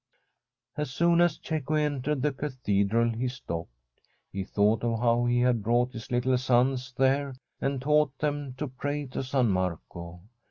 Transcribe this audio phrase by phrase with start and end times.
[0.77, 3.69] As soon as Cecco entered the cathedral he stopped.
[4.31, 8.67] He thought of how he had brought his little sons there, and taught them to
[8.67, 10.21] pray to San Marco.